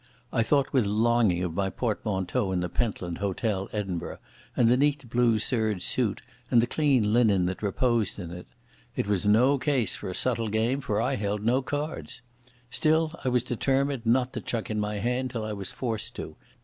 [0.33, 4.17] I thought with longing of my portmanteau in the Pentland Hotel, Edinburgh,
[4.57, 8.47] and the neat blue serge suit and the clean linen that reposed in it.
[8.95, 12.23] It was no case for a subtle game, for I held no cards.
[12.71, 16.35] Still I was determined not to chuck in my hand till I was forced to.